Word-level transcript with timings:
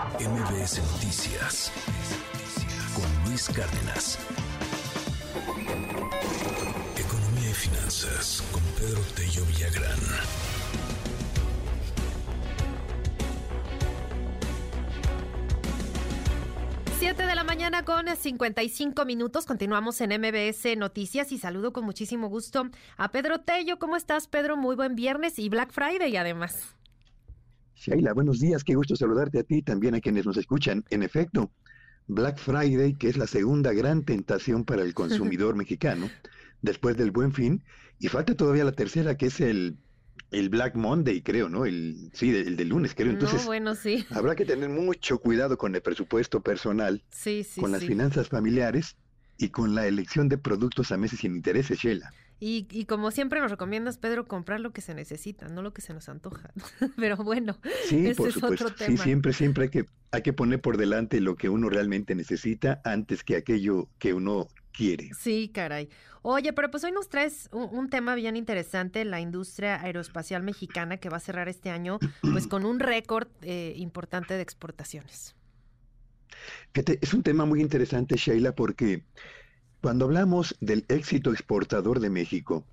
MBS 0.00 0.80
Noticias 0.92 1.70
con 2.94 3.28
Luis 3.28 3.50
Cárdenas. 3.50 4.18
Economía 6.96 7.50
y 7.50 7.52
finanzas 7.52 8.42
con 8.50 8.62
Pedro 8.78 9.02
Tello 9.14 9.44
Villagrán. 9.44 9.98
Siete 16.98 17.26
de 17.26 17.34
la 17.34 17.44
mañana 17.44 17.84
con 17.84 18.06
55 18.16 19.04
minutos. 19.04 19.44
Continuamos 19.44 20.00
en 20.00 20.18
MBS 20.18 20.78
Noticias 20.78 21.30
y 21.30 21.36
saludo 21.36 21.74
con 21.74 21.84
muchísimo 21.84 22.28
gusto 22.28 22.70
a 22.96 23.10
Pedro 23.10 23.40
Tello. 23.40 23.78
¿Cómo 23.78 23.96
estás, 23.96 24.28
Pedro? 24.28 24.56
Muy 24.56 24.76
buen 24.76 24.94
viernes 24.94 25.38
y 25.38 25.50
Black 25.50 25.72
Friday 25.72 26.16
además. 26.16 26.79
Shaila, 27.80 28.12
buenos 28.12 28.40
días, 28.40 28.62
qué 28.62 28.74
gusto 28.74 28.94
saludarte 28.94 29.38
a 29.38 29.42
ti 29.42 29.56
y 29.56 29.62
también 29.62 29.94
a 29.94 30.02
quienes 30.02 30.26
nos 30.26 30.36
escuchan. 30.36 30.84
En 30.90 31.02
efecto, 31.02 31.50
Black 32.08 32.36
Friday, 32.38 32.92
que 32.92 33.08
es 33.08 33.16
la 33.16 33.26
segunda 33.26 33.72
gran 33.72 34.04
tentación 34.04 34.66
para 34.66 34.82
el 34.82 34.92
consumidor 34.92 35.56
mexicano, 35.56 36.10
después 36.60 36.98
del 36.98 37.10
Buen 37.10 37.32
Fin, 37.32 37.64
y 37.98 38.08
falta 38.08 38.34
todavía 38.34 38.64
la 38.64 38.72
tercera, 38.72 39.16
que 39.16 39.26
es 39.26 39.40
el, 39.40 39.78
el 40.30 40.50
Black 40.50 40.76
Monday, 40.76 41.22
creo, 41.22 41.48
¿no? 41.48 41.64
El, 41.64 42.10
sí, 42.12 42.36
el 42.36 42.54
del 42.58 42.68
lunes, 42.68 42.94
creo. 42.94 43.12
Entonces, 43.12 43.46
bueno, 43.46 43.74
sí. 43.74 44.04
habrá 44.10 44.36
que 44.36 44.44
tener 44.44 44.68
mucho 44.68 45.18
cuidado 45.18 45.56
con 45.56 45.74
el 45.74 45.80
presupuesto 45.80 46.42
personal, 46.42 47.02
sí, 47.08 47.44
sí, 47.44 47.62
con 47.62 47.72
las 47.72 47.82
finanzas 47.82 48.28
familiares 48.28 48.96
y 49.38 49.48
con 49.48 49.74
la 49.74 49.86
elección 49.86 50.28
de 50.28 50.36
productos 50.36 50.92
a 50.92 50.98
meses 50.98 51.20
sin 51.20 51.34
intereses, 51.34 51.78
Sheila. 51.78 52.12
Y, 52.42 52.66
y, 52.70 52.86
como 52.86 53.10
siempre 53.10 53.38
nos 53.38 53.50
recomiendas, 53.50 53.98
Pedro, 53.98 54.26
comprar 54.26 54.60
lo 54.60 54.72
que 54.72 54.80
se 54.80 54.94
necesita, 54.94 55.48
no 55.48 55.60
lo 55.60 55.74
que 55.74 55.82
se 55.82 55.92
nos 55.92 56.08
antoja. 56.08 56.50
Pero 56.96 57.18
bueno, 57.18 57.58
sí, 57.86 58.06
ese 58.06 58.14
por 58.14 58.28
es 58.28 58.34
supuesto. 58.34 58.64
otro 58.64 58.76
tema. 58.76 58.96
Sí, 58.96 59.02
siempre, 59.02 59.34
siempre 59.34 59.64
hay 59.64 59.70
que, 59.70 59.84
hay 60.10 60.22
que 60.22 60.32
poner 60.32 60.60
por 60.60 60.78
delante 60.78 61.20
lo 61.20 61.36
que 61.36 61.50
uno 61.50 61.68
realmente 61.68 62.14
necesita 62.14 62.80
antes 62.82 63.24
que 63.24 63.36
aquello 63.36 63.88
que 63.98 64.14
uno 64.14 64.48
quiere. 64.72 65.10
Sí, 65.18 65.50
caray. 65.52 65.90
Oye, 66.22 66.52
pero 66.54 66.70
pues 66.70 66.82
hoy 66.84 66.92
nos 66.92 67.10
traes 67.10 67.48
un, 67.52 67.68
un, 67.72 67.90
tema 67.90 68.14
bien 68.14 68.36
interesante, 68.36 69.04
la 69.04 69.20
industria 69.20 69.80
aeroespacial 69.82 70.42
mexicana 70.42 70.96
que 70.96 71.08
va 71.08 71.18
a 71.18 71.20
cerrar 71.20 71.48
este 71.48 71.70
año 71.70 71.98
pues 72.22 72.46
con 72.48 72.64
un 72.64 72.80
récord 72.80 73.28
eh, 73.42 73.74
importante 73.76 74.34
de 74.34 74.42
exportaciones. 74.42 75.34
Es 76.74 77.14
un 77.14 77.22
tema 77.22 77.44
muy 77.44 77.60
interesante, 77.60 78.16
Sheila, 78.16 78.54
porque 78.54 79.04
cuando 79.80 80.04
hablamos 80.04 80.56
del 80.60 80.84
éxito 80.88 81.32
exportador 81.32 82.00
de 82.00 82.10
México, 82.10 82.66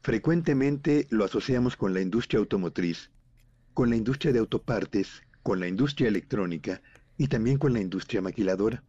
frecuentemente 0.00 1.06
lo 1.10 1.24
asociamos 1.24 1.76
con 1.76 1.94
la 1.94 2.00
industria 2.00 2.40
automotriz, 2.40 3.10
con 3.74 3.90
la 3.90 3.96
industria 3.96 4.32
de 4.32 4.40
autopartes, 4.40 5.22
con 5.44 5.60
la 5.60 5.68
industria 5.68 6.08
electrónica 6.08 6.82
y 7.16 7.28
también 7.28 7.58
con 7.58 7.72
la 7.72 7.80
industria 7.80 8.22
maquiladora. 8.22 8.82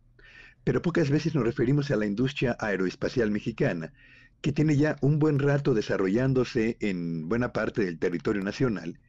Pero 0.64 0.82
pocas 0.82 1.10
veces 1.10 1.36
nos 1.36 1.44
referimos 1.44 1.92
a 1.92 1.96
la 1.96 2.08
industria 2.08 2.58
aeroespacial 2.60 3.30
mexicana, 3.30 3.94
que 4.42 4.52
tiene 4.52 4.76
ya 4.76 4.96
un 5.02 5.20
buen 5.20 5.38
rato 5.38 5.74
desarrollándose 5.74 6.78
en 6.80 7.30
buena 7.30 7.54
parte 7.54 7.84
del 7.84 8.00
territorio 8.00 8.44
nacional 8.44 9.00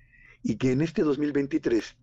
y 0.42 0.56
que 0.56 0.72
en 0.72 0.82
este 0.82 1.02
2023 1.02 1.96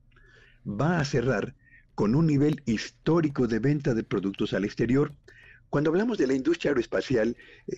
va 0.68 1.00
a 1.00 1.06
cerrar 1.06 1.56
con 1.96 2.16
un 2.16 2.28
nivel 2.28 2.62
histórico 2.66 3.48
de 3.48 3.60
venta 3.60 3.94
de 3.94 4.04
productos 4.04 4.54
al 4.54 4.66
exterior. 4.66 5.14
Cuando 5.70 5.90
hablamos 5.90 6.18
de 6.18 6.28
la 6.28 6.34
industria 6.34 6.72
aeroespacial, 6.72 7.36
eh, 7.68 7.78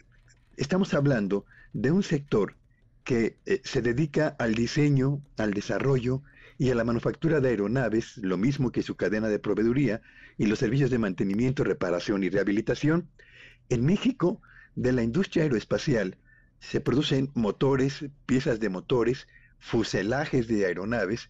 estamos 0.57 0.93
hablando 0.93 1.45
de 1.73 1.91
un 1.91 2.03
sector 2.03 2.55
que 3.03 3.37
eh, 3.45 3.61
se 3.63 3.81
dedica 3.81 4.35
al 4.39 4.53
diseño, 4.53 5.21
al 5.37 5.53
desarrollo 5.53 6.21
y 6.59 6.69
a 6.69 6.75
la 6.75 6.83
manufactura 6.83 7.39
de 7.39 7.49
aeronaves, 7.49 8.17
lo 8.17 8.37
mismo 8.37 8.71
que 8.71 8.83
su 8.83 8.95
cadena 8.95 9.29
de 9.29 9.39
proveeduría 9.39 10.01
y 10.37 10.45
los 10.45 10.59
servicios 10.59 10.91
de 10.91 10.99
mantenimiento, 10.99 11.63
reparación 11.63 12.23
y 12.23 12.29
rehabilitación. 12.29 13.09
En 13.69 13.85
México, 13.85 14.41
de 14.75 14.91
la 14.91 15.03
industria 15.03 15.43
aeroespacial, 15.43 16.17
se 16.59 16.81
producen 16.81 17.31
motores, 17.33 18.05
piezas 18.25 18.59
de 18.59 18.69
motores, 18.69 19.27
fuselajes 19.59 20.47
de 20.47 20.65
aeronaves, 20.65 21.29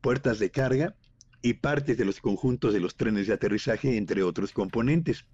puertas 0.00 0.38
de 0.38 0.50
carga 0.50 0.94
y 1.42 1.54
partes 1.54 1.98
de 1.98 2.04
los 2.04 2.20
conjuntos 2.20 2.72
de 2.72 2.80
los 2.80 2.96
trenes 2.96 3.26
de 3.26 3.34
aterrizaje, 3.34 3.96
entre 3.96 4.22
otros 4.22 4.52
componentes. 4.52 5.24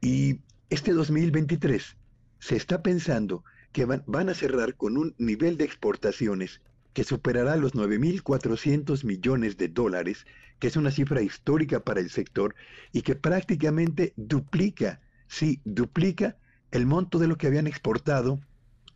Y 0.00 0.40
este 0.70 0.92
2023 0.92 1.96
se 2.38 2.56
está 2.56 2.82
pensando 2.82 3.44
que 3.72 3.84
van, 3.84 4.28
a 4.28 4.34
cerrar 4.34 4.74
con 4.74 4.96
un 4.96 5.14
nivel 5.18 5.56
de 5.56 5.64
exportaciones 5.64 6.60
que 6.92 7.04
superará 7.04 7.56
los 7.56 7.74
9.400 7.74 9.04
millones 9.04 9.56
de 9.56 9.68
dólares, 9.68 10.26
que 10.58 10.66
es 10.66 10.76
una 10.76 10.90
cifra 10.90 11.22
histórica 11.22 11.80
para 11.80 12.00
el 12.00 12.10
sector 12.10 12.54
y 12.92 13.02
que 13.02 13.14
prácticamente 13.14 14.12
duplica, 14.16 15.00
sí, 15.28 15.60
duplica 15.64 16.36
el 16.72 16.86
monto 16.86 17.18
de 17.18 17.28
lo 17.28 17.36
que 17.36 17.46
habían 17.46 17.66
exportado 17.66 18.40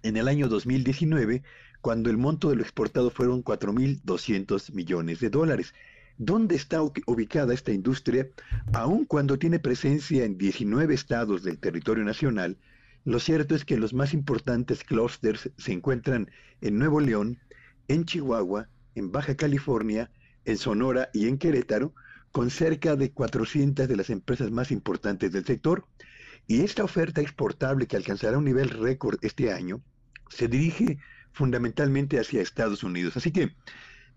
en 0.02 0.16
el 0.16 0.26
año 0.26 0.48
2019, 0.48 1.42
cuando 1.80 2.10
el 2.10 2.16
monto 2.18 2.50
de 2.50 2.56
lo 2.56 2.62
exportado 2.62 3.10
fueron 3.10 3.44
4.200 3.44 4.72
millones 4.72 5.20
de 5.20 5.30
dólares. 5.30 5.74
¿Dónde 6.18 6.54
está 6.54 6.80
ubicada 6.80 7.52
esta 7.52 7.72
industria? 7.72 8.28
Aun 8.72 9.04
cuando 9.04 9.36
tiene 9.36 9.58
presencia 9.58 10.24
en 10.24 10.38
19 10.38 10.94
estados 10.94 11.42
del 11.42 11.58
territorio 11.58 12.04
nacional, 12.04 12.56
lo 13.04 13.18
cierto 13.18 13.56
es 13.56 13.64
que 13.64 13.76
los 13.76 13.92
más 13.94 14.14
importantes 14.14 14.84
clústeres 14.84 15.50
se 15.58 15.72
encuentran 15.72 16.30
en 16.60 16.78
Nuevo 16.78 17.00
León, 17.00 17.40
en 17.88 18.04
Chihuahua, 18.04 18.68
en 18.94 19.10
Baja 19.10 19.34
California, 19.34 20.10
en 20.44 20.56
Sonora 20.56 21.10
y 21.12 21.26
en 21.26 21.36
Querétaro, 21.36 21.94
con 22.30 22.50
cerca 22.50 22.94
de 22.94 23.10
400 23.10 23.88
de 23.88 23.96
las 23.96 24.08
empresas 24.08 24.52
más 24.52 24.70
importantes 24.70 25.32
del 25.32 25.44
sector. 25.44 25.84
Y 26.46 26.60
esta 26.60 26.84
oferta 26.84 27.22
exportable 27.22 27.88
que 27.88 27.96
alcanzará 27.96 28.38
un 28.38 28.44
nivel 28.44 28.70
récord 28.70 29.18
este 29.22 29.52
año 29.52 29.82
se 30.28 30.46
dirige 30.46 30.98
fundamentalmente 31.32 32.20
hacia 32.20 32.40
Estados 32.40 32.84
Unidos. 32.84 33.16
Así 33.16 33.32
que 33.32 33.54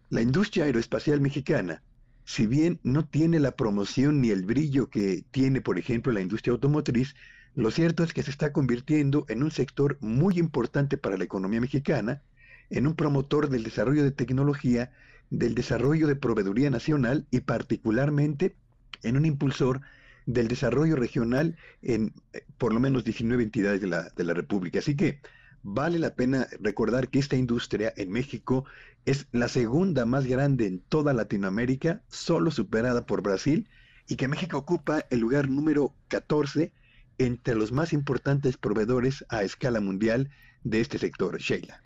la 0.09 0.21
industria 0.21 0.65
aeroespacial 0.65 1.19
mexicana, 1.19 1.83
si 2.27 2.45
bien 2.45 2.81
no 2.83 3.05
tiene 3.05 3.39
la 3.39 3.51
promoción 3.55 4.19
ni 4.19 4.31
el 4.31 4.43
brillo 4.43 4.89
que 4.89 5.23
tiene, 5.31 5.61
por 5.61 5.79
ejemplo, 5.79 6.11
la 6.11 6.19
industria 6.19 6.51
automotriz, 6.51 7.15
lo 7.55 7.71
cierto 7.71 8.03
es 8.03 8.11
que 8.11 8.21
se 8.21 8.31
está 8.31 8.51
convirtiendo 8.51 9.25
en 9.29 9.43
un 9.43 9.51
sector 9.51 9.97
muy 10.01 10.37
importante 10.37 10.97
para 10.97 11.15
la 11.15 11.23
economía 11.23 11.61
mexicana, 11.61 12.21
en 12.69 12.85
un 12.85 12.95
promotor 12.95 13.49
del 13.49 13.63
desarrollo 13.63 14.03
de 14.03 14.11
tecnología, 14.11 14.91
del 15.29 15.55
desarrollo 15.55 16.05
de 16.05 16.17
proveeduría 16.17 16.69
nacional 16.69 17.25
y 17.31 17.39
particularmente 17.39 18.57
en 19.03 19.15
un 19.15 19.25
impulsor 19.25 19.79
del 20.25 20.49
desarrollo 20.49 20.97
regional 20.97 21.55
en 21.81 22.13
eh, 22.33 22.43
por 22.57 22.73
lo 22.73 22.81
menos 22.81 23.05
19 23.05 23.41
entidades 23.41 23.79
de 23.79 23.87
la, 23.87 24.09
de 24.09 24.23
la 24.25 24.33
República. 24.33 24.79
Así 24.79 24.97
que 24.97 25.21
vale 25.69 25.99
la 25.99 26.15
pena 26.15 26.47
recordar 26.61 27.09
que 27.09 27.19
esta 27.19 27.35
industria 27.35 27.91
en 27.97 28.09
México 28.09 28.63
es 29.05 29.27
la 29.33 29.49
segunda 29.49 30.05
más 30.05 30.25
grande 30.25 30.65
en 30.65 30.79
toda 30.79 31.13
Latinoamérica, 31.13 32.01
solo 32.07 32.51
superada 32.51 33.05
por 33.05 33.21
Brasil, 33.21 33.67
y 34.07 34.15
que 34.15 34.29
México 34.29 34.57
ocupa 34.57 35.03
el 35.09 35.19
lugar 35.19 35.49
número 35.49 35.93
14 36.07 36.71
entre 37.17 37.55
los 37.55 37.73
más 37.73 37.91
importantes 37.91 38.55
proveedores 38.55 39.25
a 39.27 39.43
escala 39.43 39.81
mundial 39.81 40.29
de 40.63 40.79
este 40.79 40.99
sector, 40.99 41.37
Sheila. 41.37 41.81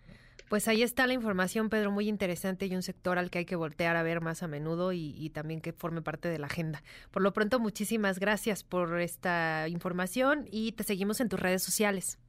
Pues 0.48 0.68
ahí 0.68 0.84
está 0.84 1.08
la 1.08 1.14
información, 1.14 1.70
Pedro, 1.70 1.92
muy 1.92 2.08
interesante 2.08 2.68
y 2.68 2.76
un 2.76 2.84
sector 2.84 3.18
al 3.18 3.32
que 3.32 3.40
hay 3.40 3.46
que 3.46 3.56
voltear 3.56 3.96
a 3.96 4.04
ver 4.04 4.22
más 4.22 4.44
a 4.44 4.48
menudo 4.48 4.92
y, 4.94 5.16
y, 5.18 5.32
también 5.32 5.60
que 5.60 5.74
forme 5.74 6.04
parte 6.04 6.28
de 6.28 6.38
la 6.38 6.46
agenda. 6.48 6.84
Por 7.10 7.24
lo 7.24 7.34
pronto, 7.34 7.60
muchísimas 7.60 8.20
gracias 8.20 8.64
por 8.64 9.00
esta 9.00 9.68
información 9.70 10.48
y 10.52 10.74
te 10.74 10.84
seguimos 10.84 11.20
en 11.20 11.30
tus 11.30 11.40
redes 11.40 11.64
sociales. 11.64 12.20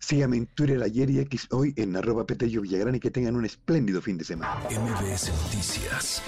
Síganme 0.00 0.38
en 0.38 0.46
Twitter 0.46 0.82
ayer 0.82 1.10
y 1.10 1.20
X 1.20 1.46
hoy 1.50 1.72
en 1.76 1.94
arroba 1.94 2.26
Petello 2.26 2.62
Villagrán 2.62 2.94
y 2.94 3.00
que 3.00 3.10
tengan 3.10 3.36
un 3.36 3.44
espléndido 3.44 4.00
fin 4.00 4.18
de 4.18 4.24
semana. 4.24 4.60
MBS 4.70 5.30
Noticias 5.44 6.22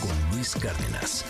con 0.00 0.34
Luis 0.34 0.54
Cárdenas. 0.56 1.24